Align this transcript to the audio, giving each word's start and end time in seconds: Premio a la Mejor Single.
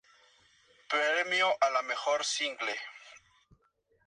Premio 0.89 1.53
a 1.61 1.69
la 1.69 1.83
Mejor 1.83 2.25
Single. 2.25 2.75